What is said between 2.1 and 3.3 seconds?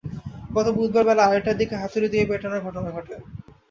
দিয়ে পেটানোর ঘটনা ঘটে।